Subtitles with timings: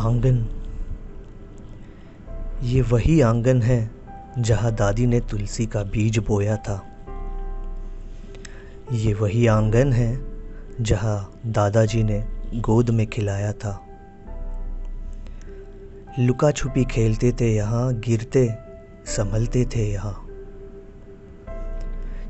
[0.00, 0.48] आँगन।
[2.62, 3.90] ये वही आँगन है
[4.38, 6.86] जहाँ दादी ने तुलसी का बीज बोया था।
[8.92, 10.20] ये वही आँगन है
[10.80, 12.24] जहाँ दादाजी ने
[12.54, 13.86] गोद में खिलाया था।
[16.18, 18.54] लुका छुपी खेलते थे यहाँ, गिरते,
[19.06, 20.26] संभलते थे यहाँ।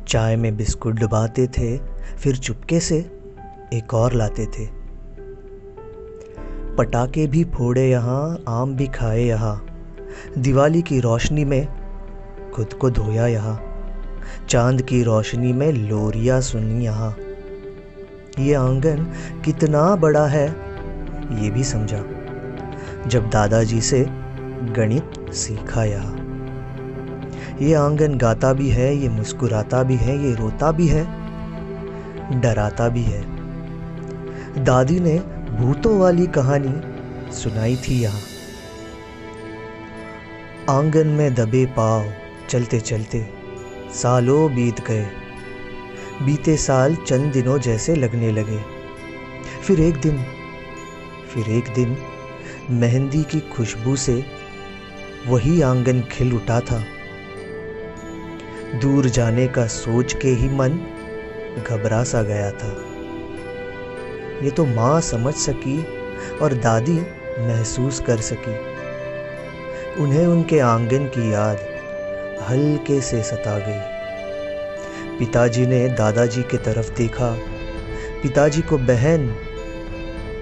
[0.08, 1.78] चाय में बिस्कुट डुबाते थे,
[2.16, 2.98] फिर चुपके से
[3.74, 4.79] एक और लाते थे।
[6.78, 9.66] पटाखे भी फोड़े यहाँ, आम भी खाए यहाँ।
[10.38, 11.68] दिवाली की रोशनी में
[12.54, 13.62] खुद को धोया यहाँ।
[14.48, 17.16] चाँद की रोशनी में लोरिया सुनी यहाँ।
[18.38, 19.12] ये आँगन
[19.44, 20.48] कितना बड़ा है,
[21.42, 22.04] ये भी समझा।
[23.06, 24.06] जब दादाजी से
[24.76, 26.16] गणित सीखा यहाँ।
[27.62, 31.04] ये आँगन गाता भी है, ये मुस्कुराता भी है, ये रोता भी है,
[32.40, 33.40] डराता भी है।
[34.64, 36.72] दादी ने भूतों वाली कहानी
[37.32, 38.20] सुनाई थी यहाँ।
[40.68, 42.12] आँगन में दबे पाव
[42.48, 43.28] चलते चलते
[43.94, 45.06] सालों बीत गए।
[46.22, 48.60] बीते साल चंद दिनों जैसे लगने लगे।
[49.62, 50.24] फिर एक दिन,
[51.34, 51.96] फिर एक दिन
[52.70, 54.24] मेहंदी की खुशबू से
[55.26, 56.84] वही आँगन खिल उठा था।
[58.80, 60.80] दूर जाने का सोच के ही मन
[61.68, 62.89] घबरा सा गया था।
[64.42, 65.86] ये तो माँ समझ सकी
[66.42, 67.02] और दादी
[67.38, 68.56] महसूस कर सकी।
[70.02, 71.58] उन्हें उनके आँगन की याद
[72.48, 73.80] हल्के से सता गई।
[75.18, 77.38] पिताजी ने दादाजी के तरफ़ देखा।
[78.22, 79.36] पिताजी को बहन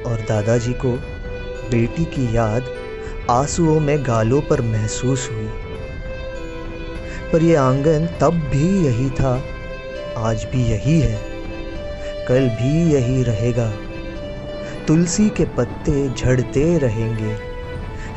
[0.06, 0.92] और दादाजी को
[1.70, 2.64] बेटी की याद
[3.30, 5.48] आंसुओं में गालों पर महसूस हुई।
[7.32, 9.42] पर यह आँगन तब भी यही था,
[10.16, 11.20] आज भी यही है।
[12.28, 13.72] कल भी यही रहेगा।
[14.88, 17.34] तुलसी के पत्ते झड़ते रहेंगे,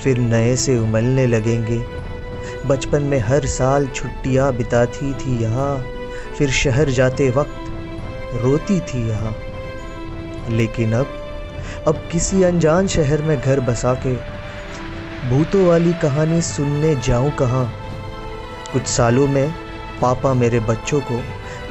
[0.04, 1.80] फिर नए से उमलने लगेंगे।
[2.68, 5.86] बचपन में हर साल छुट्टियाँ बिताती थी यहाँ,
[6.38, 9.36] फिर शहर जाते वक्त रोती थी यहाँ।
[10.50, 11.08] लेकिन अब
[11.88, 14.14] अब किसी अनजान शहर में घर बसा के
[15.30, 17.66] भूतों वाली कहानी सुनने जाऊँ कहाँ?
[18.74, 19.52] कुछ सालों में
[20.02, 21.22] पापा मेरे बच्चों को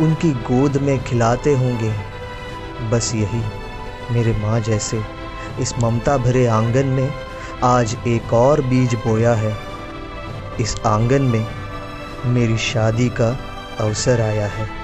[0.04, 1.92] उनकी गोद में खिलाते होंगे।
[2.90, 3.59] बस यही।
[4.12, 5.02] मेरे माँ जैसे।
[5.60, 7.12] इस ममता भरे आँगन में
[7.62, 9.56] आज एक और बीज बोया है।
[10.60, 11.46] इस आँगन में
[12.26, 13.38] मेरी शादी का
[13.80, 14.79] अवसर आया है।